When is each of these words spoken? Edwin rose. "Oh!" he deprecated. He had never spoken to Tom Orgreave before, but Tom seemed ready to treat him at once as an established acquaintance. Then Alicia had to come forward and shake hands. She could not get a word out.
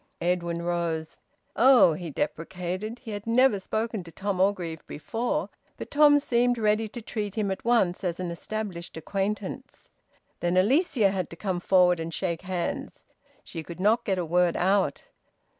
Edwin 0.19 0.63
rose. 0.63 1.17
"Oh!" 1.55 1.93
he 1.93 2.09
deprecated. 2.09 2.97
He 2.97 3.11
had 3.11 3.27
never 3.27 3.59
spoken 3.59 4.03
to 4.03 4.11
Tom 4.11 4.41
Orgreave 4.41 4.83
before, 4.87 5.49
but 5.77 5.91
Tom 5.91 6.19
seemed 6.19 6.57
ready 6.57 6.87
to 6.87 7.03
treat 7.03 7.35
him 7.35 7.51
at 7.51 7.63
once 7.63 8.03
as 8.03 8.19
an 8.19 8.31
established 8.31 8.97
acquaintance. 8.97 9.91
Then 10.39 10.57
Alicia 10.57 11.11
had 11.11 11.29
to 11.29 11.35
come 11.35 11.59
forward 11.59 11.99
and 11.99 12.11
shake 12.11 12.41
hands. 12.41 13.05
She 13.43 13.61
could 13.61 13.79
not 13.79 14.03
get 14.03 14.17
a 14.17 14.25
word 14.25 14.57
out. 14.57 15.03